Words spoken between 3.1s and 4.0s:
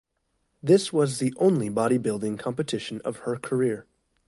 her career.